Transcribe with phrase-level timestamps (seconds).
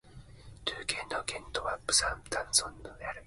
[0.65, 3.19] ドゥー県の県都はブザンソンである